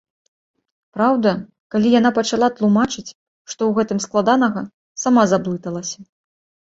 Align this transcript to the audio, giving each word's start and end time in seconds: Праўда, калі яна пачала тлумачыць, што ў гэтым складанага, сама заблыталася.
Праўда, 0.97 1.33
калі 1.75 1.91
яна 1.99 2.09
пачала 2.17 2.47
тлумачыць, 2.59 3.05
што 3.51 3.55
ў 3.55 3.71
гэтым 3.81 3.99
складанага, 4.07 4.63
сама 5.03 5.21
заблыталася. 5.33 5.99